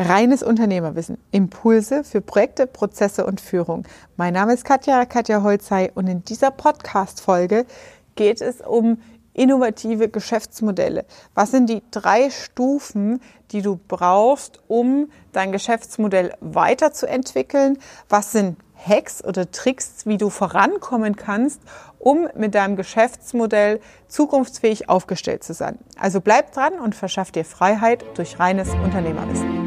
Reines 0.00 0.42
Unternehmerwissen. 0.42 1.18
Impulse 1.30 2.04
für 2.04 2.22
Projekte, 2.22 2.66
Prozesse 2.66 3.26
und 3.26 3.38
Führung. 3.38 3.86
Mein 4.16 4.32
Name 4.32 4.54
ist 4.54 4.64
Katja, 4.64 5.04
Katja 5.04 5.42
Holzei 5.42 5.92
und 5.94 6.06
in 6.06 6.24
dieser 6.24 6.50
Podcast-Folge 6.50 7.66
geht 8.14 8.40
es 8.40 8.62
um 8.62 8.96
innovative 9.34 10.08
Geschäftsmodelle. 10.08 11.04
Was 11.34 11.50
sind 11.50 11.68
die 11.68 11.82
drei 11.90 12.30
Stufen, 12.30 13.20
die 13.50 13.60
du 13.60 13.78
brauchst, 13.88 14.60
um 14.68 15.10
dein 15.32 15.52
Geschäftsmodell 15.52 16.32
weiterzuentwickeln? 16.40 17.78
Was 18.08 18.32
sind 18.32 18.56
Hacks 18.82 19.22
oder 19.22 19.50
Tricks, 19.50 20.06
wie 20.06 20.16
du 20.16 20.30
vorankommen 20.30 21.14
kannst, 21.14 21.60
um 21.98 22.26
mit 22.34 22.54
deinem 22.54 22.76
Geschäftsmodell 22.76 23.80
zukunftsfähig 24.08 24.88
aufgestellt 24.88 25.44
zu 25.44 25.52
sein. 25.52 25.78
Also 25.98 26.22
bleib 26.22 26.52
dran 26.52 26.80
und 26.80 26.94
verschaff 26.94 27.30
dir 27.30 27.44
Freiheit 27.44 28.02
durch 28.14 28.38
reines 28.38 28.70
Unternehmerwissen. 28.82 29.59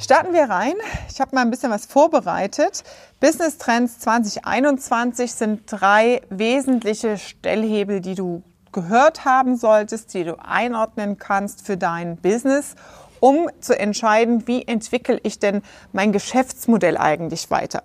Starten 0.00 0.32
wir 0.32 0.44
rein. 0.44 0.74
Ich 1.10 1.20
habe 1.20 1.34
mal 1.34 1.40
ein 1.40 1.50
bisschen 1.50 1.72
was 1.72 1.84
vorbereitet. 1.84 2.84
Business 3.18 3.58
Trends 3.58 3.98
2021 3.98 5.32
sind 5.32 5.62
drei 5.66 6.22
wesentliche 6.30 7.18
Stellhebel, 7.18 8.00
die 8.00 8.14
du 8.14 8.44
gehört 8.70 9.24
haben 9.24 9.56
solltest, 9.56 10.14
die 10.14 10.22
du 10.22 10.36
einordnen 10.38 11.18
kannst 11.18 11.66
für 11.66 11.76
dein 11.76 12.16
Business 12.16 12.76
um 13.20 13.48
zu 13.60 13.78
entscheiden, 13.78 14.46
wie 14.46 14.66
entwickle 14.66 15.18
ich 15.22 15.38
denn 15.38 15.62
mein 15.92 16.12
Geschäftsmodell 16.12 16.96
eigentlich 16.96 17.50
weiter. 17.50 17.82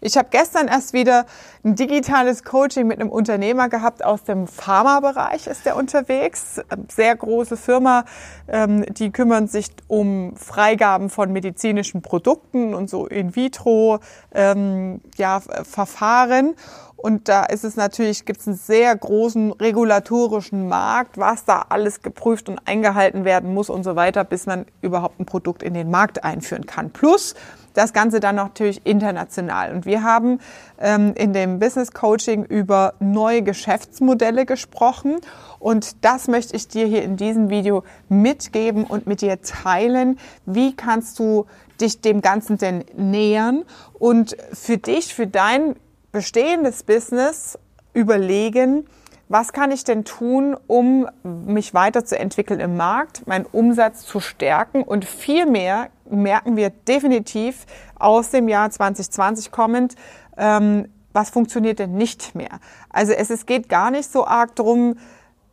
Ich 0.00 0.16
habe 0.16 0.28
gestern 0.30 0.68
erst 0.68 0.92
wieder 0.92 1.26
ein 1.62 1.74
digitales 1.74 2.42
Coaching 2.44 2.86
mit 2.86 3.00
einem 3.00 3.10
Unternehmer 3.10 3.68
gehabt 3.68 4.04
aus 4.04 4.24
dem 4.24 4.46
Pharmabereich 4.46 5.46
ist 5.46 5.66
der 5.66 5.76
unterwegs. 5.76 6.60
Sehr 6.88 7.14
große 7.14 7.56
Firma, 7.56 8.04
ähm, 8.48 8.84
die 8.88 9.10
kümmern 9.10 9.46
sich 9.46 9.66
um 9.88 10.34
Freigaben 10.36 11.10
von 11.10 11.32
medizinischen 11.32 12.02
Produkten 12.02 12.74
und 12.74 12.88
so 12.88 13.06
in 13.06 13.36
vitro 13.36 14.00
ähm, 14.34 15.00
ja, 15.16 15.40
Verfahren. 15.40 16.54
Und 17.00 17.30
da 17.30 17.44
ist 17.44 17.64
es 17.64 17.76
natürlich, 17.76 18.26
gibt 18.26 18.40
es 18.40 18.46
einen 18.46 18.56
sehr 18.56 18.94
großen 18.94 19.52
regulatorischen 19.52 20.68
Markt, 20.68 21.16
was 21.16 21.46
da 21.46 21.64
alles 21.70 22.02
geprüft 22.02 22.50
und 22.50 22.60
eingehalten 22.66 23.24
werden 23.24 23.54
muss 23.54 23.70
und 23.70 23.84
so 23.84 23.96
weiter, 23.96 24.22
bis 24.22 24.44
man 24.44 24.66
überhaupt 24.82 25.18
ein 25.18 25.24
Produkt 25.24 25.62
in 25.62 25.72
den 25.72 25.90
Markt 25.90 26.24
einführen 26.24 26.66
kann. 26.66 26.90
Plus 26.90 27.34
das 27.72 27.94
Ganze 27.94 28.20
dann 28.20 28.34
natürlich 28.36 28.84
international. 28.84 29.72
Und 29.72 29.86
wir 29.86 30.02
haben 30.02 30.40
ähm, 30.78 31.14
in 31.14 31.32
dem 31.32 31.58
Business 31.58 31.92
Coaching 31.92 32.44
über 32.44 32.94
neue 33.00 33.42
Geschäftsmodelle 33.42 34.44
gesprochen. 34.44 35.20
Und 35.58 36.04
das 36.04 36.28
möchte 36.28 36.54
ich 36.54 36.68
dir 36.68 36.86
hier 36.86 37.02
in 37.02 37.16
diesem 37.16 37.48
Video 37.48 37.82
mitgeben 38.10 38.84
und 38.84 39.06
mit 39.06 39.22
dir 39.22 39.40
teilen. 39.40 40.18
Wie 40.44 40.74
kannst 40.76 41.18
du 41.18 41.46
dich 41.80 42.02
dem 42.02 42.20
Ganzen 42.20 42.58
denn 42.58 42.84
nähern 42.94 43.64
und 43.94 44.36
für 44.52 44.76
dich, 44.76 45.14
für 45.14 45.26
dein 45.26 45.76
bestehendes 46.12 46.82
Business 46.82 47.58
überlegen, 47.92 48.86
was 49.28 49.52
kann 49.52 49.70
ich 49.70 49.84
denn 49.84 50.04
tun, 50.04 50.56
um 50.66 51.08
mich 51.22 51.72
weiterzuentwickeln 51.72 52.58
im 52.58 52.76
Markt, 52.76 53.28
meinen 53.28 53.46
Umsatz 53.46 54.04
zu 54.04 54.18
stärken 54.18 54.82
und 54.82 55.04
viel 55.04 55.46
mehr 55.46 55.90
merken 56.10 56.56
wir 56.56 56.70
definitiv 56.70 57.64
aus 57.96 58.30
dem 58.30 58.48
Jahr 58.48 58.70
2020 58.70 59.52
kommend, 59.52 59.94
ähm, 60.36 60.88
was 61.12 61.30
funktioniert 61.30 61.78
denn 61.78 61.94
nicht 61.94 62.34
mehr. 62.34 62.58
Also 62.88 63.12
es, 63.12 63.30
es 63.30 63.46
geht 63.46 63.68
gar 63.68 63.92
nicht 63.92 64.10
so 64.10 64.26
arg 64.26 64.56
darum, 64.56 64.96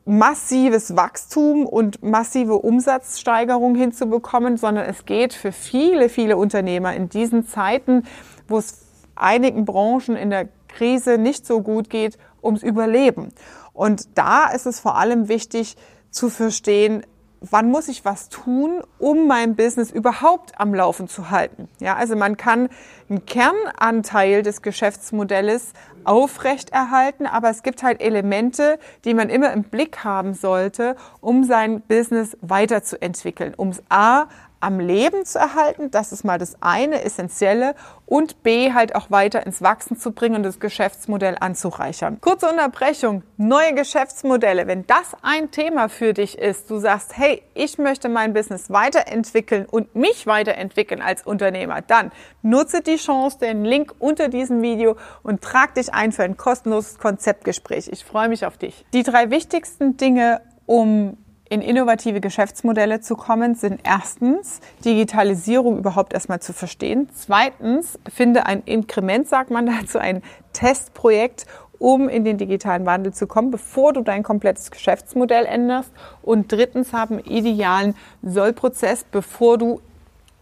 massives 0.06 0.96
Wachstum 0.96 1.68
und 1.68 2.02
massive 2.02 2.56
Umsatzsteigerung 2.56 3.76
hinzubekommen, 3.76 4.58
sondern 4.58 4.86
es 4.86 5.06
geht 5.06 5.34
für 5.34 5.52
viele, 5.52 6.10
viele 6.10 6.38
Unternehmer 6.38 6.96
in 6.96 7.10
diesen 7.10 7.46
Zeiten, 7.46 8.04
wo 8.48 8.58
es 8.58 8.87
einigen 9.22 9.66
Branchen 9.66 10.16
in 10.16 10.30
der 10.30 10.48
Krise 10.68 11.18
nicht 11.18 11.46
so 11.46 11.62
gut 11.62 11.90
geht, 11.90 12.18
ums 12.44 12.64
Überleben. 12.64 13.34
Und 13.74 14.18
da 14.18 14.48
ist 14.50 14.66
es 14.66 14.80
vor 14.80 14.98
allem 14.98 15.28
wichtig 15.28 15.76
zu 16.10 16.30
verstehen, 16.30 17.04
wann 17.42 17.70
muss 17.70 17.88
ich 17.88 18.06
was 18.06 18.30
tun, 18.30 18.82
um 18.98 19.28
mein 19.28 19.56
Business 19.56 19.92
überhaupt 19.92 20.60
am 20.60 20.74
Laufen 20.74 21.08
zu 21.08 21.30
halten. 21.30 21.68
Ja, 21.80 21.96
also 21.96 22.16
man 22.16 22.38
kann 22.38 22.70
einen 23.10 23.26
Kernanteil 23.26 24.42
des 24.42 24.62
Geschäftsmodells 24.62 25.74
aufrechterhalten, 26.04 27.26
aber 27.26 27.50
es 27.50 27.64
gibt 27.64 27.84
halt 27.84 28.02
Elemente, 28.02 28.80
die 29.06 29.14
man 29.14 29.30
immer 29.30 29.52
im 29.54 29.64
Blick 29.64 30.04
haben 30.04 30.34
sollte, 30.34 30.96
um 31.22 31.44
sein 31.44 31.82
Business 31.82 32.38
weiterzuentwickeln, 32.42 33.54
um 33.56 33.70
es 33.70 33.84
A 33.90 34.28
am 34.60 34.80
Leben 34.80 35.26
zu 35.26 35.40
erhalten. 35.40 35.92
Das 35.92 36.12
ist 36.12 36.24
mal 36.24 36.38
das 36.38 36.58
eine 36.62 37.04
Essentielle. 37.04 37.76
Und 38.06 38.42
B, 38.42 38.74
halt 38.74 38.96
auch 38.96 39.12
weiter 39.12 39.46
ins 39.46 39.62
Wachsen 39.62 39.98
zu 39.98 40.12
bringen 40.12 40.36
und 40.36 40.44
das 40.44 40.62
Geschäftsmodell 40.62 41.36
anzureichern. 41.40 42.22
Kurze 42.22 42.50
Unterbrechung. 42.50 43.24
Neue 43.36 43.74
Geschäftsmodelle. 43.74 44.66
Wenn 44.66 44.88
das 44.88 45.16
ein 45.24 45.52
Thema 45.52 45.90
für 45.90 46.14
dich 46.14 46.38
ist, 46.38 46.70
du 46.70 46.78
sagst, 46.78 47.18
hey, 47.18 47.44
ich 47.54 47.78
möchte 47.78 48.08
mein 48.08 48.34
Business 48.34 48.70
weiterentwickeln 48.70 49.66
und 49.66 49.94
mich 49.96 50.26
weiterentwickeln 50.26 51.02
als 51.02 51.26
Unternehmer, 51.26 51.82
dann 51.82 52.12
nutze 52.42 52.82
die 52.82 52.96
Chance, 52.96 53.40
den 53.40 53.66
Link 53.66 53.94
unter 54.00 54.30
diesem 54.30 54.62
Video 54.62 54.96
und 55.22 55.42
trag 55.42 55.76
dich 55.76 55.94
ein 55.94 56.14
für 56.14 56.24
ein 56.24 56.38
kostenloses 56.38 57.00
Konzeptgespräch. 57.00 57.90
Ich 57.92 58.06
freue 58.06 58.30
mich 58.30 58.46
auf 58.46 58.58
dich. 58.58 58.86
Die 58.94 59.04
drei 59.04 59.30
wichtigsten 59.32 59.98
Dinge, 59.98 60.42
um 60.66 61.18
in 61.50 61.62
innovative 61.62 62.22
Geschäftsmodelle 62.22 63.02
zu 63.02 63.16
kommen, 63.16 63.56
sind 63.56 63.82
erstens 63.84 64.60
Digitalisierung 64.84 65.78
überhaupt 65.78 66.14
erstmal 66.14 66.42
zu 66.42 66.54
verstehen. 66.54 67.10
Zweitens 67.16 68.00
finde 68.14 68.46
ein 68.46 68.64
Inkrement, 68.64 69.28
sagt 69.28 69.50
man 69.50 69.66
dazu, 69.66 70.00
ein 70.00 70.22
Testprojekt, 70.54 71.46
um 71.80 72.10
in 72.10 72.26
den 72.26 72.38
digitalen 72.38 72.86
Wandel 72.86 73.14
zu 73.14 73.28
kommen, 73.28 73.52
bevor 73.52 73.94
du 73.94 74.02
dein 74.02 74.24
komplettes 74.24 74.72
Geschäftsmodell 74.72 75.46
änderst. 75.46 75.92
Und 76.22 76.52
drittens 76.52 76.92
haben 76.92 77.20
idealen 77.20 77.96
Sollprozess, 78.24 79.06
bevor 79.10 79.58
du 79.58 79.82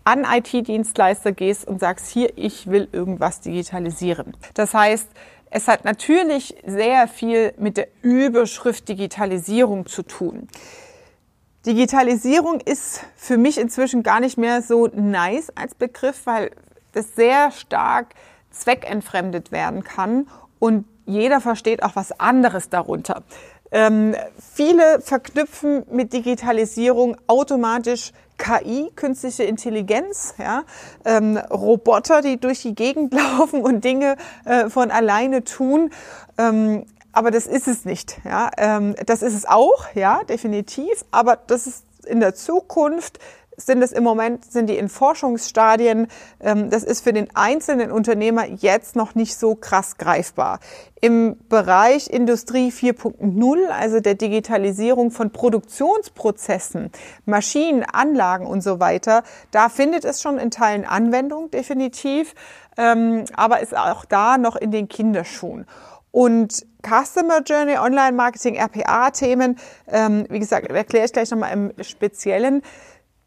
an 0.05 0.23
IT-Dienstleister 0.23 1.31
gehst 1.31 1.67
und 1.67 1.79
sagst, 1.79 2.09
hier, 2.09 2.37
ich 2.37 2.67
will 2.67 2.87
irgendwas 2.91 3.41
digitalisieren. 3.41 4.37
Das 4.53 4.73
heißt, 4.73 5.07
es 5.49 5.67
hat 5.67 5.83
natürlich 5.83 6.55
sehr 6.65 7.07
viel 7.07 7.53
mit 7.57 7.77
der 7.77 7.87
Überschrift 8.01 8.87
Digitalisierung 8.87 9.85
zu 9.87 10.03
tun. 10.03 10.47
Digitalisierung 11.65 12.59
ist 12.59 13.01
für 13.15 13.37
mich 13.37 13.57
inzwischen 13.57 14.03
gar 14.03 14.19
nicht 14.19 14.37
mehr 14.37 14.61
so 14.61 14.87
nice 14.87 15.51
als 15.55 15.73
Begriff, 15.73 16.21
weil 16.25 16.51
das 16.93 17.15
sehr 17.15 17.51
stark 17.51 18.13
zweckentfremdet 18.51 19.51
werden 19.51 19.83
kann 19.83 20.27
und 20.59 20.85
jeder 21.05 21.41
versteht 21.41 21.83
auch 21.83 21.95
was 21.95 22.19
anderes 22.19 22.69
darunter. 22.69 23.23
Ähm, 23.71 24.15
viele 24.53 25.01
verknüpfen 25.01 25.83
mit 25.91 26.13
Digitalisierung 26.13 27.17
automatisch 27.27 28.11
KI, 28.37 28.91
künstliche 28.95 29.43
Intelligenz, 29.43 30.35
ja, 30.37 30.63
ähm, 31.03 31.37
Roboter, 31.37 32.21
die 32.21 32.39
durch 32.39 32.61
die 32.61 32.75
Gegend 32.75 33.13
laufen 33.37 33.61
und 33.61 33.83
Dinge 33.83 34.17
äh, 34.45 34.69
von 34.69 34.91
alleine 34.91 35.43
tun. 35.43 35.89
Ähm, 36.37 36.85
aber 37.15 37.31
das 37.31 37.47
ist 37.47 37.67
es 37.67 37.85
nicht. 37.85 38.19
Ja, 38.25 38.51
ähm, 38.57 38.95
das 39.05 39.21
ist 39.21 39.33
es 39.33 39.45
auch, 39.45 39.85
ja, 39.95 40.23
definitiv. 40.25 41.05
Aber 41.11 41.37
das 41.37 41.65
ist 41.65 41.85
in 42.05 42.19
der 42.19 42.35
Zukunft 42.35 43.19
sind 43.57 43.81
es 43.81 43.91
im 43.91 44.03
Moment, 44.03 44.43
sind 44.51 44.69
die 44.69 44.77
in 44.77 44.89
Forschungsstadien. 44.89 46.07
Ähm, 46.39 46.69
das 46.69 46.83
ist 46.83 47.03
für 47.03 47.13
den 47.13 47.33
einzelnen 47.35 47.91
Unternehmer 47.91 48.45
jetzt 48.45 48.95
noch 48.95 49.15
nicht 49.15 49.37
so 49.37 49.55
krass 49.55 49.97
greifbar. 49.97 50.59
Im 50.99 51.37
Bereich 51.49 52.09
Industrie 52.09 52.69
4.0, 52.69 53.67
also 53.67 53.99
der 53.99 54.15
Digitalisierung 54.15 55.11
von 55.11 55.31
Produktionsprozessen, 55.31 56.91
Maschinen, 57.25 57.83
Anlagen 57.83 58.45
und 58.45 58.61
so 58.61 58.79
weiter, 58.79 59.23
da 59.51 59.69
findet 59.69 60.03
es 60.03 60.21
schon 60.21 60.37
in 60.37 60.51
Teilen 60.51 60.85
Anwendung, 60.85 61.51
definitiv, 61.51 62.33
ähm, 62.77 63.25
aber 63.35 63.61
ist 63.61 63.75
auch 63.75 64.05
da 64.05 64.37
noch 64.37 64.55
in 64.55 64.71
den 64.71 64.89
Kinderschuhen. 64.89 65.65
Und 66.11 66.65
Customer 66.85 67.41
Journey, 67.41 67.77
Online 67.77 68.13
Marketing, 68.13 68.55
RPA-Themen, 68.55 69.57
ähm, 69.87 70.25
wie 70.29 70.39
gesagt, 70.39 70.69
erkläre 70.69 71.05
ich 71.05 71.13
gleich 71.13 71.31
nochmal 71.31 71.53
im 71.53 71.73
Speziellen, 71.83 72.61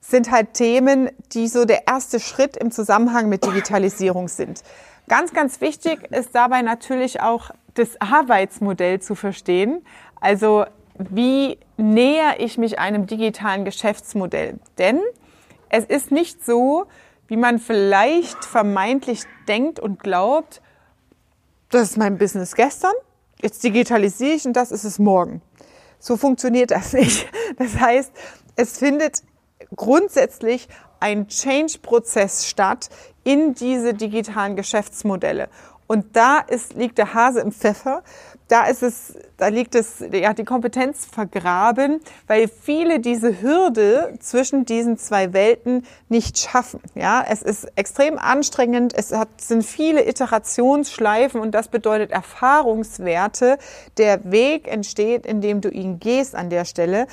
sind 0.01 0.31
halt 0.31 0.55
Themen, 0.55 1.11
die 1.33 1.49
so 1.49 1.65
der 1.65 1.87
erste 1.89 2.21
Schritt 2.21 2.57
im 2.57 2.71
Zusammenhang 2.71 3.29
mit 3.29 3.45
Digitalisierung 3.45 4.29
sind. 4.29 4.63
Ganz, 5.09 5.33
ganz 5.33 5.61
wichtig 5.61 6.11
ist 6.13 6.35
dabei 6.35 6.63
natürlich 6.63 7.21
auch 7.21 7.51
das 7.75 8.01
Arbeitsmodell 8.01 9.01
zu 9.01 9.15
verstehen. 9.15 9.85
Also 10.21 10.65
wie 10.99 11.59
näher 11.77 12.37
ich 12.39 12.59
mich 12.59 12.79
einem 12.79 13.07
digitalen 13.07 13.65
Geschäftsmodell? 13.65 14.59
Denn 14.79 15.01
es 15.69 15.85
ist 15.85 16.11
nicht 16.11 16.45
so, 16.45 16.87
wie 17.27 17.37
man 17.37 17.59
vielleicht 17.59 18.45
vermeintlich 18.45 19.23
denkt 19.47 19.81
und 19.81 20.01
glaubt, 20.01 20.63
das 21.71 21.91
ist 21.91 21.97
mein 21.99 22.19
Business 22.19 22.55
gestern 22.55 22.95
jetzt 23.43 23.63
digitalisiere 23.65 24.35
ich 24.35 24.47
und 24.47 24.55
das 24.55 24.73
ist 24.73 24.85
es 24.85 24.99
morgen. 24.99 25.43
So 25.99 26.17
funktioniert 26.17 26.71
das 26.71 26.93
nicht. 26.95 27.27
Das 27.59 27.79
heißt, 27.79 28.13
es 28.57 28.79
findet 28.79 29.23
grundsätzlich 29.75 30.69
ein 31.01 31.29
Change-Prozess 31.29 32.47
statt 32.47 32.89
in 33.25 33.55
diese 33.55 33.95
digitalen 33.95 34.57
Geschäftsmodelle. 34.57 35.49
Und 35.87 36.17
da 36.17 36.39
ist, 36.41 36.75
liegt 36.75 36.99
der 36.99 37.15
Hase 37.15 37.41
im 37.41 37.53
Pfeffer. 37.53 38.03
Da 38.49 38.65
ist 38.65 38.83
es, 38.83 39.15
da 39.37 39.49
liegt 39.49 39.75
es, 39.75 40.03
ja, 40.11 40.33
die 40.33 40.45
Kompetenz 40.45 41.05
vergraben, 41.05 42.01
weil 42.27 42.49
viele 42.49 42.99
diese 42.99 43.43
Hürde 43.43 44.15
zwischen 44.21 44.65
diesen 44.65 44.97
zwei 44.97 45.35
Welten 45.35 45.85
nicht 46.09 46.39
schaffen. 46.39 46.81
Ja, 46.95 47.23
es 47.29 47.43
ist 47.43 47.69
extrem 47.77 48.19
anstrengend. 48.19 48.95
Es 48.95 49.13
hat, 49.13 49.29
sind 49.39 49.65
viele 49.65 50.09
Iterationsschleifen 50.09 51.41
und 51.41 51.53
das 51.53 51.69
bedeutet 51.69 52.11
Erfahrungswerte. 52.11 53.59
Der 53.99 54.31
Weg 54.31 54.67
entsteht, 54.67 55.27
indem 55.27 55.61
du 55.61 55.69
ihn 55.69 56.01
gehst 56.01 56.35
an 56.35 56.49
der 56.49 56.65
Stelle 56.65 57.07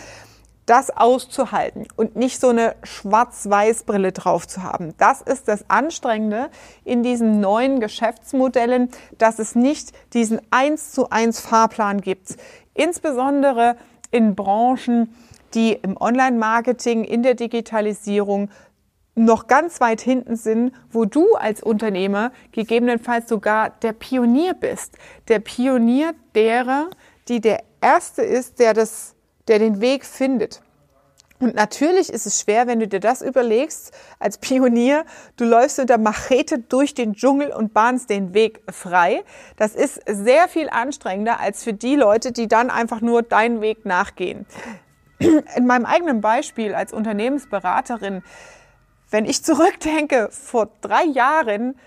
das 0.65 0.89
auszuhalten 0.89 1.87
und 1.95 2.15
nicht 2.15 2.39
so 2.39 2.49
eine 2.49 2.75
Schwarz-Weiß-Brille 2.83 4.11
drauf 4.11 4.47
zu 4.47 4.63
haben. 4.63 4.93
Das 4.97 5.21
ist 5.21 5.47
das 5.47 5.69
Anstrengende 5.69 6.49
in 6.83 7.03
diesen 7.03 7.39
neuen 7.39 7.79
Geschäftsmodellen, 7.79 8.89
dass 9.17 9.39
es 9.39 9.53
nicht 9.53 9.91
diesen 10.13 10.41
eins 10.49 10.91
zu 10.91 11.09
eins 11.09 11.39
Fahrplan 11.39 12.01
gibt. 12.01 12.37
Insbesondere 12.73 13.77
in 14.09 14.35
Branchen, 14.35 15.13
die 15.53 15.73
im 15.73 15.97
Online-Marketing, 15.97 17.03
in 17.03 17.21
der 17.21 17.35
Digitalisierung 17.35 18.49
noch 19.15 19.47
ganz 19.47 19.79
weit 19.79 20.01
hinten 20.01 20.35
sind, 20.35 20.73
wo 20.91 21.05
du 21.05 21.35
als 21.35 21.63
Unternehmer 21.63 22.31
gegebenenfalls 22.51 23.29
sogar 23.29 23.69
der 23.69 23.93
Pionier 23.93 24.53
bist. 24.53 24.97
Der 25.29 25.39
Pionier 25.39 26.13
derer, 26.33 26.89
die 27.29 27.39
der 27.39 27.63
Erste 27.81 28.23
ist, 28.23 28.59
der 28.59 28.73
das 28.73 29.14
der 29.47 29.59
den 29.59 29.81
Weg 29.81 30.05
findet. 30.05 30.61
Und 31.39 31.53
natürlich 31.53 32.09
ist 32.09 32.25
es 32.25 32.39
schwer, 32.39 32.65
wenn 32.65 32.79
du 32.79 32.87
dir 32.87 33.01
das 33.01 33.21
überlegst, 33.21 33.93
als 34.19 34.37
Pionier, 34.37 35.05
du 35.35 35.43
läufst 35.43 35.77
mit 35.77 35.89
der 35.89 35.97
Machete 35.97 36.59
durch 36.59 36.93
den 36.93 37.13
Dschungel 37.13 37.51
und 37.51 37.73
bahnst 37.73 38.09
den 38.09 38.33
Weg 38.33 38.61
frei. 38.71 39.23
Das 39.57 39.75
ist 39.75 39.99
sehr 40.07 40.47
viel 40.47 40.69
anstrengender 40.69 41.41
als 41.41 41.63
für 41.63 41.73
die 41.73 41.95
Leute, 41.95 42.31
die 42.31 42.47
dann 42.47 42.69
einfach 42.69 43.01
nur 43.01 43.21
deinen 43.21 43.59
Weg 43.59 43.85
nachgehen. 43.85 44.45
In 45.19 45.67
meinem 45.67 45.85
eigenen 45.85 46.21
Beispiel 46.21 46.73
als 46.73 46.93
Unternehmensberaterin, 46.93 48.23
wenn 49.09 49.25
ich 49.25 49.43
zurückdenke, 49.43 50.29
vor 50.31 50.69
drei 50.81 51.03
Jahren 51.03 51.77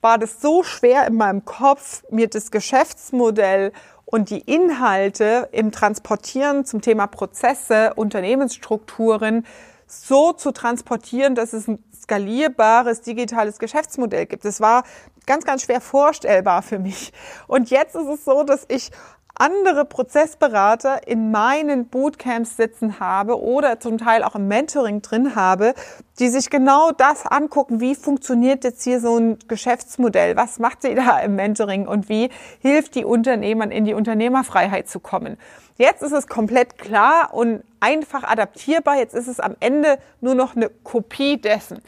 war 0.00 0.18
das 0.18 0.40
so 0.40 0.62
schwer 0.62 1.06
in 1.06 1.16
meinem 1.16 1.44
Kopf, 1.44 2.04
mir 2.10 2.28
das 2.28 2.50
Geschäftsmodell 2.50 3.72
und 4.10 4.30
die 4.30 4.40
Inhalte 4.40 5.50
im 5.52 5.70
Transportieren 5.70 6.64
zum 6.64 6.80
Thema 6.80 7.06
Prozesse, 7.06 7.92
Unternehmensstrukturen 7.94 9.44
so 9.86 10.32
zu 10.32 10.52
transportieren, 10.52 11.34
dass 11.34 11.52
es 11.52 11.68
ein 11.68 11.84
skalierbares 11.94 13.02
digitales 13.02 13.58
Geschäftsmodell 13.58 14.24
gibt. 14.24 14.46
Das 14.46 14.62
war 14.62 14.84
ganz, 15.26 15.44
ganz 15.44 15.64
schwer 15.64 15.82
vorstellbar 15.82 16.62
für 16.62 16.78
mich. 16.78 17.12
Und 17.48 17.68
jetzt 17.68 17.96
ist 17.96 18.06
es 18.06 18.24
so, 18.24 18.44
dass 18.44 18.64
ich 18.68 18.92
andere 19.34 19.84
Prozessberater 19.84 21.06
in 21.06 21.30
meinen 21.30 21.86
Bootcamps 21.86 22.56
sitzen 22.56 22.98
habe 22.98 23.40
oder 23.40 23.78
zum 23.78 23.98
Teil 23.98 24.24
auch 24.24 24.34
im 24.34 24.48
Mentoring 24.48 25.00
drin 25.00 25.36
habe, 25.36 25.74
die 26.18 26.28
sich 26.28 26.50
genau 26.50 26.90
das 26.90 27.24
angucken, 27.24 27.80
wie 27.80 27.94
funktioniert 27.94 28.64
jetzt 28.64 28.82
hier 28.82 29.00
so 29.00 29.16
ein 29.16 29.38
Geschäftsmodell, 29.46 30.36
was 30.36 30.58
macht 30.58 30.82
sie 30.82 30.94
da 30.94 31.20
im 31.20 31.36
Mentoring 31.36 31.86
und 31.86 32.08
wie 32.08 32.30
hilft 32.60 32.96
die 32.96 33.04
Unternehmern 33.04 33.70
in 33.70 33.84
die 33.84 33.94
Unternehmerfreiheit 33.94 34.88
zu 34.88 34.98
kommen. 34.98 35.38
Jetzt 35.76 36.02
ist 36.02 36.12
es 36.12 36.26
komplett 36.26 36.76
klar 36.76 37.32
und 37.32 37.62
einfach 37.78 38.24
adaptierbar, 38.24 38.96
jetzt 38.96 39.14
ist 39.14 39.28
es 39.28 39.38
am 39.38 39.54
Ende 39.60 39.98
nur 40.20 40.34
noch 40.34 40.56
eine 40.56 40.68
Kopie 40.68 41.40
dessen. 41.40 41.80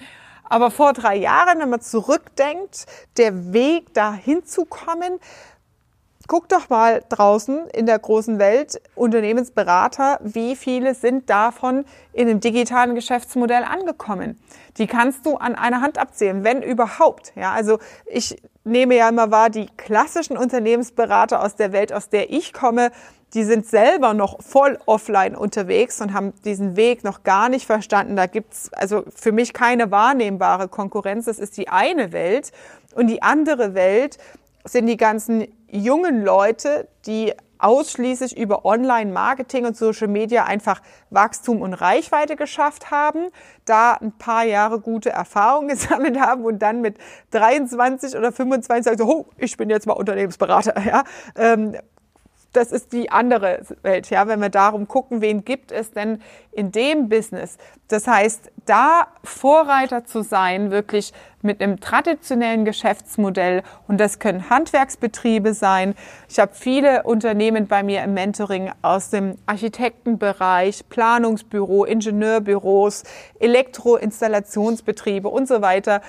Aber 0.44 0.70
vor 0.70 0.92
drei 0.92 1.16
Jahren, 1.16 1.60
wenn 1.60 1.70
man 1.70 1.80
zurückdenkt, 1.80 2.86
der 3.16 3.52
Weg 3.52 3.94
dahin 3.94 4.44
zu 4.44 4.64
kommen, 4.64 5.20
guck 6.30 6.48
doch 6.48 6.68
mal 6.68 7.02
draußen 7.08 7.66
in 7.74 7.86
der 7.86 7.98
großen 7.98 8.38
Welt, 8.38 8.80
Unternehmensberater, 8.94 10.20
wie 10.22 10.54
viele 10.54 10.94
sind 10.94 11.28
davon 11.28 11.84
in 12.12 12.28
einem 12.28 12.38
digitalen 12.38 12.94
Geschäftsmodell 12.94 13.64
angekommen? 13.64 14.40
Die 14.78 14.86
kannst 14.86 15.26
du 15.26 15.38
an 15.38 15.56
einer 15.56 15.80
Hand 15.80 15.98
abzählen, 15.98 16.44
wenn 16.44 16.62
überhaupt. 16.62 17.32
Ja, 17.34 17.50
also 17.50 17.80
ich 18.06 18.40
nehme 18.62 18.94
ja 18.94 19.08
immer 19.08 19.32
wahr, 19.32 19.50
die 19.50 19.66
klassischen 19.76 20.36
Unternehmensberater 20.36 21.42
aus 21.42 21.56
der 21.56 21.72
Welt, 21.72 21.92
aus 21.92 22.10
der 22.10 22.30
ich 22.30 22.52
komme, 22.52 22.92
die 23.34 23.42
sind 23.42 23.66
selber 23.66 24.14
noch 24.14 24.40
voll 24.40 24.78
offline 24.86 25.34
unterwegs 25.34 26.00
und 26.00 26.12
haben 26.12 26.32
diesen 26.44 26.76
Weg 26.76 27.02
noch 27.02 27.24
gar 27.24 27.48
nicht 27.48 27.66
verstanden. 27.66 28.14
Da 28.14 28.26
gibt's 28.26 28.72
also 28.72 29.02
für 29.14 29.32
mich 29.32 29.52
keine 29.52 29.90
wahrnehmbare 29.90 30.68
Konkurrenz. 30.68 31.24
Das 31.24 31.40
ist 31.40 31.56
die 31.56 31.68
eine 31.68 32.12
Welt. 32.12 32.52
Und 32.94 33.06
die 33.06 33.22
andere 33.22 33.74
Welt 33.74 34.18
sind 34.64 34.86
die 34.86 34.96
ganzen 34.96 35.46
jungen 35.68 36.24
Leute, 36.24 36.88
die 37.06 37.32
ausschließlich 37.60 38.36
über 38.36 38.64
Online-Marketing 38.64 39.66
und 39.66 39.76
Social 39.76 40.08
Media 40.08 40.44
einfach 40.44 40.80
Wachstum 41.10 41.60
und 41.60 41.74
Reichweite 41.74 42.36
geschafft 42.36 42.90
haben, 42.90 43.28
da 43.64 43.94
ein 43.94 44.12
paar 44.12 44.44
Jahre 44.44 44.80
gute 44.80 45.10
Erfahrungen 45.10 45.68
gesammelt 45.70 46.18
haben 46.18 46.44
und 46.44 46.60
dann 46.60 46.80
mit 46.80 46.96
23 47.32 48.16
oder 48.16 48.32
25 48.32 48.84
sagen 48.84 48.98
so, 48.98 49.04
oh, 49.04 49.26
ich 49.36 49.56
bin 49.56 49.70
jetzt 49.70 49.86
mal 49.86 49.94
Unternehmensberater, 49.94 50.74
ja, 50.80 51.04
ähm, 51.36 51.76
das 52.52 52.72
ist 52.72 52.92
die 52.92 53.10
andere 53.10 53.62
Welt, 53.82 54.10
ja, 54.10 54.26
wenn 54.26 54.40
wir 54.40 54.48
darum 54.48 54.88
gucken, 54.88 55.20
wen 55.20 55.44
gibt 55.44 55.70
es 55.70 55.92
denn 55.92 56.20
in 56.52 56.72
dem 56.72 57.08
Business. 57.08 57.58
Das 57.86 58.06
heißt, 58.08 58.50
da 58.66 59.06
Vorreiter 59.22 60.04
zu 60.04 60.22
sein, 60.22 60.70
wirklich 60.70 61.12
mit 61.42 61.62
einem 61.62 61.80
traditionellen 61.80 62.64
Geschäftsmodell 62.64 63.62
und 63.86 63.98
das 63.98 64.18
können 64.18 64.50
Handwerksbetriebe 64.50 65.54
sein. 65.54 65.94
Ich 66.28 66.38
habe 66.40 66.52
viele 66.54 67.04
Unternehmen 67.04 67.68
bei 67.68 67.82
mir 67.82 68.02
im 68.02 68.14
Mentoring 68.14 68.72
aus 68.82 69.10
dem 69.10 69.36
Architektenbereich, 69.46 70.88
Planungsbüro, 70.88 71.84
Ingenieurbüros, 71.84 73.04
Elektroinstallationsbetriebe 73.38 75.28
und 75.28 75.46
so 75.46 75.62
weiter, 75.62 76.02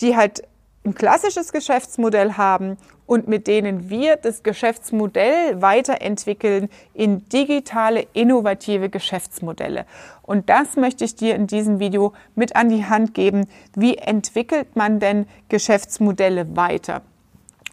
die 0.00 0.16
halt 0.16 0.42
ein 0.84 0.94
klassisches 0.94 1.52
Geschäftsmodell 1.52 2.34
haben 2.34 2.76
und 3.06 3.26
mit 3.26 3.46
denen 3.46 3.88
wir 3.88 4.16
das 4.16 4.42
Geschäftsmodell 4.42 5.62
weiterentwickeln 5.62 6.68
in 6.92 7.26
digitale, 7.28 8.06
innovative 8.12 8.90
Geschäftsmodelle. 8.90 9.86
Und 10.22 10.50
das 10.50 10.76
möchte 10.76 11.04
ich 11.04 11.16
dir 11.16 11.34
in 11.34 11.46
diesem 11.46 11.80
Video 11.80 12.12
mit 12.34 12.54
an 12.54 12.68
die 12.68 12.84
Hand 12.84 13.14
geben. 13.14 13.46
Wie 13.74 13.96
entwickelt 13.96 14.76
man 14.76 15.00
denn 15.00 15.26
Geschäftsmodelle 15.48 16.54
weiter? 16.56 17.02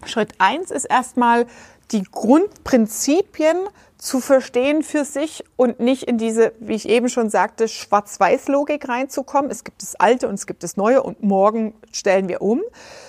Schritt 0.05 0.33
eins 0.39 0.71
ist 0.71 0.85
erstmal 0.85 1.45
die 1.91 2.03
Grundprinzipien 2.03 3.57
zu 3.97 4.19
verstehen 4.19 4.81
für 4.81 5.05
sich 5.05 5.43
und 5.57 5.79
nicht 5.79 6.03
in 6.03 6.17
diese, 6.17 6.53
wie 6.59 6.73
ich 6.73 6.89
eben 6.89 7.07
schon 7.07 7.29
sagte, 7.29 7.67
Schwarz-Weiß-Logik 7.67 8.89
reinzukommen. 8.89 9.51
Es 9.51 9.63
gibt 9.63 9.83
das 9.83 9.95
Alte 9.95 10.27
und 10.27 10.35
es 10.35 10.47
gibt 10.47 10.63
das 10.63 10.75
Neue 10.75 11.03
und 11.03 11.21
morgen 11.21 11.75
stellen 11.91 12.27
wir 12.27 12.41
um, 12.41 12.61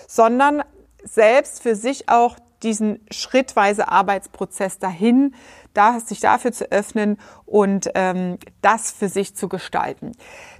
sondern 0.07 0.63
selbst 1.03 1.63
für 1.63 1.77
sich 1.77 2.09
auch 2.11 2.37
diesen 2.63 3.01
schrittweise 3.11 3.89
Arbeitsprozess 3.89 4.79
dahin, 4.79 5.35
da, 5.75 5.99
sich 5.99 6.21
dafür 6.21 6.53
zu 6.53 6.71
öffnen 6.71 7.19
und 7.47 7.91
ähm, 7.95 8.39
das 8.61 8.93
für 8.93 9.09
sich 9.09 9.35
zu 9.35 9.49
gestalten. 9.49 10.13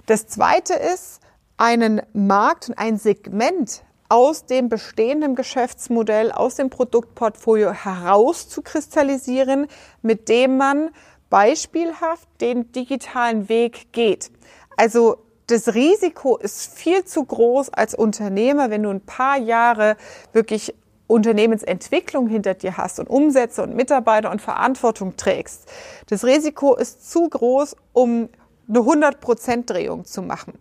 Das 0.07 0.27
Zweite 0.27 0.73
ist, 0.73 1.21
einen 1.57 2.01
Markt 2.13 2.69
und 2.69 2.77
ein 2.77 2.97
Segment 2.97 3.83
aus 4.13 4.45
dem 4.45 4.69
bestehenden 4.69 5.33
Geschäftsmodell, 5.33 6.31
aus 6.31 6.53
dem 6.53 6.69
Produktportfolio 6.69 7.71
herauszukristallisieren, 7.71 9.65
mit 10.03 10.29
dem 10.29 10.57
man 10.57 10.91
beispielhaft 11.31 12.29
den 12.39 12.71
digitalen 12.71 13.49
Weg 13.49 13.91
geht. 13.91 14.29
Also 14.77 15.17
das 15.47 15.73
Risiko 15.73 16.37
ist 16.37 16.77
viel 16.77 17.05
zu 17.05 17.25
groß 17.25 17.69
als 17.69 17.95
Unternehmer, 17.95 18.69
wenn 18.69 18.83
du 18.83 18.91
ein 18.91 19.01
paar 19.01 19.39
Jahre 19.39 19.97
wirklich 20.31 20.75
Unternehmensentwicklung 21.07 22.27
hinter 22.27 22.53
dir 22.53 22.77
hast 22.77 22.99
und 22.99 23.09
Umsätze 23.09 23.63
und 23.63 23.75
Mitarbeiter 23.75 24.29
und 24.29 24.43
Verantwortung 24.43 25.17
trägst. 25.17 25.67
Das 26.09 26.23
Risiko 26.23 26.75
ist 26.75 27.09
zu 27.09 27.27
groß, 27.27 27.75
um 27.93 28.29
eine 28.67 28.79
100% 28.79 29.65
Drehung 29.65 30.05
zu 30.05 30.21
machen. 30.21 30.53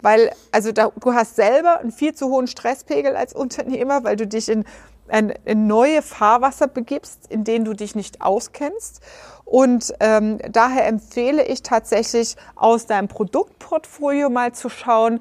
Weil, 0.00 0.32
also 0.52 0.72
da, 0.72 0.92
du 1.00 1.12
hast 1.12 1.36
selber 1.36 1.80
einen 1.80 1.92
viel 1.92 2.14
zu 2.14 2.28
hohen 2.28 2.46
Stresspegel 2.46 3.16
als 3.16 3.34
Unternehmer, 3.34 4.04
weil 4.04 4.16
du 4.16 4.26
dich 4.26 4.48
in, 4.48 4.64
in, 5.08 5.30
in 5.44 5.66
neue 5.66 6.02
Fahrwasser 6.02 6.68
begibst, 6.68 7.26
in 7.28 7.44
denen 7.44 7.64
du 7.64 7.72
dich 7.72 7.94
nicht 7.94 8.20
auskennst. 8.20 9.00
Und 9.44 9.94
ähm, 10.00 10.38
daher 10.50 10.86
empfehle 10.86 11.44
ich 11.44 11.62
tatsächlich 11.62 12.36
aus 12.54 12.86
deinem 12.86 13.08
Produktportfolio 13.08 14.30
mal 14.30 14.52
zu 14.52 14.68
schauen, 14.68 15.20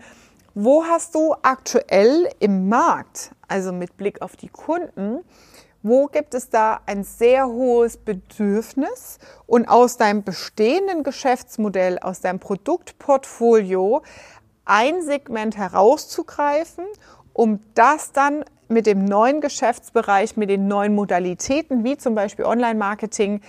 wo 0.54 0.84
hast 0.84 1.16
du 1.16 1.36
aktuell 1.44 2.30
im 2.40 2.68
Markt, 2.68 3.32
also 3.48 3.72
mit 3.72 3.96
Blick 3.96 4.22
auf 4.22 4.36
die 4.36 4.50
Kunden, 4.50 5.20
Wo 5.88 6.08
gibt 6.08 6.34
es 6.34 6.50
da 6.50 6.82
ein 6.86 7.06
sehr 7.06 7.48
hohes 7.48 7.96
Bedürfnis? 7.96 9.20
Und 9.46 9.70
aus 9.70 9.96
deinem 9.96 10.22
bestehenden 10.22 11.04
Geschäftsmodell, 11.04 11.98
aus 12.00 12.20
deinem 12.20 12.40
Produktportfolio 12.40 14.02
ein 14.66 15.02
Segment 15.02 15.56
herauszugreifen, 15.56 16.84
um 17.32 17.62
das 17.74 18.12
dann 18.12 18.44
mit 18.68 18.86
dem 18.86 19.06
neuen 19.06 19.40
Geschäftsbereich, 19.40 20.36
mit 20.36 20.50
den 20.50 20.68
neuen 20.68 20.94
Modalitäten, 20.94 21.86
wie 21.86 21.96
zum 21.96 22.16
Beispiel 22.16 22.44
Online-Marketing, 22.44 23.40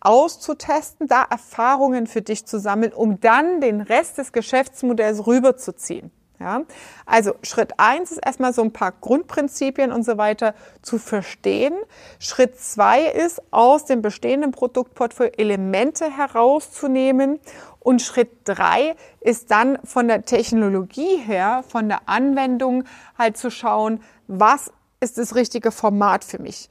auszutesten, 0.00 1.06
da 1.06 1.22
Erfahrungen 1.22 2.06
für 2.06 2.20
dich 2.20 2.44
zu 2.44 2.60
sammeln, 2.60 2.92
um 2.92 3.20
dann 3.20 3.62
den 3.62 3.80
Rest 3.80 4.18
des 4.18 4.32
Geschäftsmodells 4.32 5.26
rüberzuziehen. 5.26 6.10
Ja, 6.38 6.62
also 7.06 7.34
Schritt 7.42 7.72
eins 7.78 8.12
ist 8.12 8.18
erstmal 8.18 8.52
so 8.52 8.60
ein 8.60 8.72
paar 8.72 8.92
Grundprinzipien 8.92 9.90
und 9.90 10.04
so 10.04 10.18
weiter 10.18 10.54
zu 10.82 10.98
verstehen. 10.98 11.74
Schritt 12.18 12.60
zwei 12.60 13.06
ist, 13.06 13.40
aus 13.50 13.86
dem 13.86 14.02
bestehenden 14.02 14.50
Produktportfolio 14.50 15.32
Elemente 15.38 16.14
herauszunehmen. 16.14 17.40
Und 17.80 18.02
Schritt 18.02 18.30
drei 18.44 18.96
ist 19.20 19.50
dann 19.50 19.78
von 19.84 20.08
der 20.08 20.24
Technologie 20.26 21.16
her, 21.16 21.64
von 21.68 21.88
der 21.88 22.06
Anwendung 22.06 22.84
halt 23.16 23.38
zu 23.38 23.50
schauen, 23.50 24.02
was 24.26 24.72
ist 25.00 25.16
das 25.16 25.34
richtige 25.36 25.70
Format 25.70 26.24
für 26.24 26.40
mich. 26.40 26.68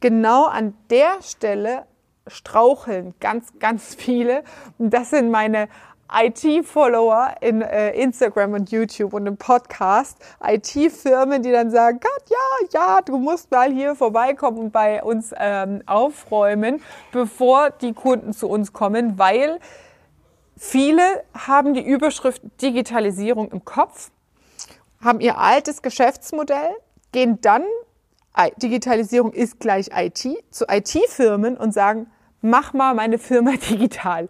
Genau 0.00 0.46
an 0.46 0.74
der 0.90 1.22
Stelle 1.22 1.86
straucheln 2.26 3.14
ganz, 3.20 3.52
ganz 3.58 3.94
viele. 3.94 4.42
Und 4.78 4.90
das 4.90 5.10
sind 5.10 5.30
meine 5.30 5.68
IT-Follower 6.12 7.34
in 7.40 7.62
äh, 7.62 7.90
Instagram 7.92 8.52
und 8.52 8.70
YouTube 8.70 9.14
und 9.14 9.26
im 9.26 9.36
Podcast, 9.36 10.18
IT-Firmen, 10.42 11.42
die 11.42 11.50
dann 11.50 11.70
sagen, 11.70 12.00
Gott, 12.00 12.30
ja, 12.30 12.68
ja, 12.72 13.00
du 13.02 13.18
musst 13.18 13.50
mal 13.50 13.72
hier 13.72 13.94
vorbeikommen 13.94 14.58
und 14.58 14.72
bei 14.72 15.02
uns 15.02 15.34
ähm, 15.38 15.82
aufräumen, 15.86 16.82
bevor 17.12 17.70
die 17.70 17.92
Kunden 17.92 18.32
zu 18.32 18.48
uns 18.48 18.72
kommen, 18.72 19.18
weil 19.18 19.58
viele 20.56 21.02
haben 21.36 21.74
die 21.74 21.84
Überschrift 21.84 22.42
Digitalisierung 22.60 23.50
im 23.50 23.64
Kopf, 23.64 24.10
haben 25.02 25.20
ihr 25.20 25.38
altes 25.38 25.82
Geschäftsmodell, 25.82 26.70
gehen 27.12 27.40
dann, 27.40 27.64
Digitalisierung 28.60 29.32
ist 29.32 29.60
gleich 29.60 29.90
IT, 29.94 30.26
zu 30.50 30.66
IT-Firmen 30.68 31.56
und 31.56 31.72
sagen, 31.72 32.08
mach 32.44 32.72
mal 32.72 32.94
meine 32.94 33.18
Firma 33.18 33.52
digital. 33.70 34.28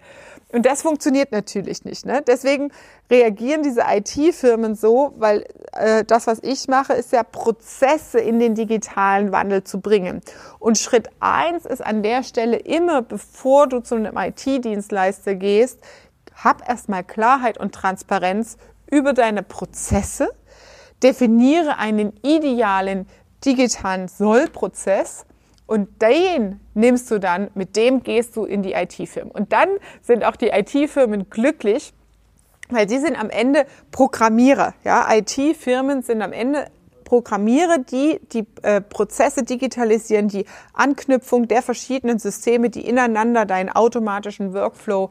Und 0.55 0.67
das 0.67 0.83
funktioniert 0.83 1.33
natürlich 1.33 1.85
nicht. 1.85 2.07
Ne? 2.07 2.23
Deswegen 2.25 2.71
reagieren 3.11 3.65
diese 3.65 3.83
IT-Firmen 3.91 4.77
so, 4.77 5.13
weil 5.17 5.45
äh, 5.73 6.05
das, 6.05 6.29
was 6.29 6.39
ich 6.45 6.69
mache, 6.69 6.93
ist 6.93 7.13
ja 7.13 7.25
Prozesse 7.25 8.21
in 8.21 8.39
den 8.39 8.55
digitalen 8.55 9.33
Wandel 9.33 9.65
zu 9.65 9.81
bringen. 9.81 10.21
Und 10.61 10.79
Schritt 10.79 11.09
eins 11.19 11.67
ist 11.67 11.85
an 11.85 12.05
der 12.05 12.23
Stelle 12.23 12.57
immer, 12.57 13.03
bevor 13.03 13.67
du 13.67 13.81
zu 13.81 13.97
einem 13.97 14.17
IT-Dienstleister 14.17 15.35
gehst, 15.35 15.81
hab 16.37 16.69
erstmal 16.69 17.03
Klarheit 17.03 17.59
und 17.59 17.75
Transparenz 17.75 18.57
über 18.89 19.13
deine 19.13 19.43
Prozesse, 19.43 20.29
definiere 21.03 21.79
einen 21.79 22.13
idealen 22.23 23.09
digitalen 23.45 24.07
Sollprozess 24.07 25.27
und 25.67 26.03
den 26.03 26.61
nimmst 26.75 27.11
du 27.11 27.19
dann, 27.19 27.51
mit 27.55 27.77
dem 27.77 28.03
gehst 28.03 28.37
du 28.37 28.45
in 28.45 28.63
die 28.63 28.73
IT-Firmen. 28.73 29.31
Und 29.31 29.53
dann 29.53 29.69
sind 30.03 30.25
auch 30.25 30.37
die 30.37 30.49
IT-Firmen 30.49 31.31
glücklich, 31.31 31.95
weil 32.69 32.89
sie 32.89 32.99
sind 32.99 33.19
am 33.19 33.31
Ende 33.31 33.67
Programmierer. 33.91 34.75
Ja, 34.85 35.07
IT-Firmen 35.11 36.03
sind 36.03 36.23
am 36.23 36.33
Ende 36.33 36.67
Programmierer, 37.05 37.79
die 37.79 38.21
die 38.33 38.47
äh, 38.63 38.81
Prozesse 38.81 39.45
digitalisieren, 39.45 40.29
die 40.29 40.47
Anknüpfung 40.73 41.49
der 41.49 41.63
verschiedenen 41.63 42.19
Systeme, 42.19 42.71
die 42.71 42.87
ineinander 42.87 43.45
deinen 43.45 43.69
automatischen 43.69 44.55
Workflow 44.55 45.11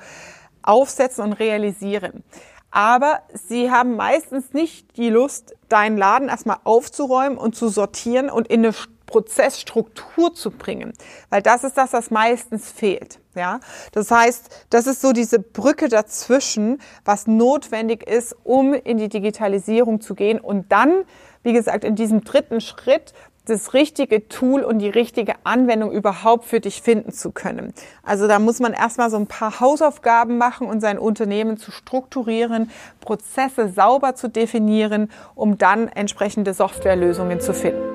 aufsetzen 0.63 1.24
und 1.24 1.33
realisieren. 1.33 2.24
Aber 2.72 3.19
sie 3.33 3.69
haben 3.69 3.95
meistens 3.95 4.53
nicht 4.53 4.98
die 4.98 5.10
Lust, 5.10 5.55
deinen 5.69 5.95
Laden 5.95 6.29
erstmal 6.29 6.57
aufzuräumen 6.63 7.38
und 7.38 7.55
zu 7.55 7.69
sortieren 7.69 8.31
und 8.31 8.48
in 8.48 8.65
eine 8.65 8.74
Prozessstruktur 9.13 10.34
zu 10.34 10.50
bringen, 10.50 10.91
weil 11.29 11.43
das 11.43 11.63
ist 11.63 11.77
das, 11.77 11.93
was 11.93 12.10
meistens 12.10 12.72
fehlt. 12.72 13.20
Ja, 13.36 13.60
das 13.91 14.10
heißt, 14.10 14.67
das 14.72 14.88
ist 14.88 15.01
so 15.01 15.12
diese 15.12 15.38
Brücke 15.38 15.88
dazwischen, 15.88 16.82
was 17.05 17.27
notwendig 17.27 18.08
ist, 18.08 18.36
um 18.43 18.74
in 18.74 18.98
die 18.98 19.10
Digitalisierung 19.10 20.01
zu 20.01 20.15
gehen 20.15 20.39
und 20.39 20.72
dann, 20.72 21.03
wie 21.43 21.53
gesagt, 21.53 21.84
in 21.84 21.96
diesem 21.96 22.24
dritten 22.24 22.60
Schritt 22.60 23.13
das 23.46 23.74
richtige 23.74 24.27
Tool 24.29 24.63
und 24.63 24.79
die 24.79 24.89
richtige 24.89 25.34
Anwendung 25.43 25.91
überhaupt 25.91 26.46
für 26.46 26.60
dich 26.60 26.82
finden 26.82 27.12
zu 27.12 27.32
können. 27.32 27.74
Also 28.01 28.27
da 28.27 28.39
muss 28.39 28.60
man 28.60 28.74
erstmal 28.74 29.12
so 29.12 29.17
ein 29.17 29.27
paar 29.27 29.60
Hausaufgaben 29.60 30.39
machen 30.39 30.65
und 30.65 30.79
sein 30.79 30.98
Unternehmen 30.98 31.58
zu 31.58 31.72
strukturieren, 31.72 32.72
Prozesse 33.01 33.70
sauber 33.70 34.15
zu 34.15 34.27
definieren, 34.27 35.12
um 35.36 35.58
dann 35.60 35.88
entsprechende 35.88 36.53
Softwarelösungen 36.53 37.41
zu 37.41 37.53
finden. 37.53 37.92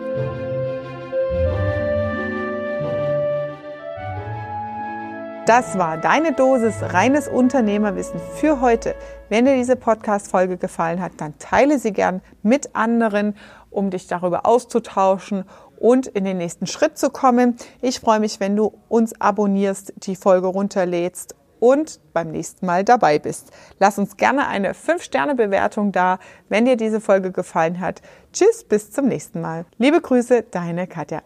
Das 5.49 5.79
war 5.79 5.97
deine 5.97 6.35
Dosis 6.35 6.75
reines 6.83 7.27
Unternehmerwissen 7.27 8.21
für 8.35 8.61
heute. 8.61 8.95
Wenn 9.31 9.47
dir 9.47 9.57
diese 9.57 9.77
Podcast-Folge 9.77 10.59
gefallen 10.59 11.01
hat, 11.01 11.13
dann 11.17 11.39
teile 11.39 11.79
sie 11.79 11.95
gern 11.95 12.21
mit 12.43 12.77
anderen, 12.77 13.35
um 13.71 13.89
dich 13.89 14.07
darüber 14.09 14.45
auszutauschen 14.45 15.47
und 15.79 16.07
in 16.07 16.25
den 16.27 16.37
nächsten 16.37 16.67
Schritt 16.67 16.99
zu 16.99 17.09
kommen. 17.09 17.57
Ich 17.81 17.99
freue 18.01 18.21
mich, 18.21 18.41
wenn 18.41 18.57
du 18.57 18.75
uns 18.91 19.19
abonnierst, 19.19 19.95
die 19.97 20.17
Folge 20.17 20.49
runterlädst 20.49 21.35
und 21.61 21.99
beim 22.13 22.31
nächsten 22.31 22.67
Mal 22.67 22.85
dabei 22.85 23.19
bist. 23.19 23.51
Lass 23.79 23.99
uns 23.99 24.19
gerne 24.19 24.49
eine 24.49 24.75
5-Sterne-Bewertung 24.75 25.93
da, 25.93 26.19
wenn 26.51 26.67
dir 26.67 26.77
diese 26.77 27.01
Folge 27.01 27.33
gefallen 27.33 27.81
hat. 27.81 28.03
Tschüss, 28.35 28.65
bis 28.65 28.91
zum 28.93 29.07
nächsten 29.07 29.41
Mal. 29.41 29.65
Liebe 29.79 30.03
Grüße, 30.03 30.43
deine 30.51 30.87
Katja. 30.87 31.23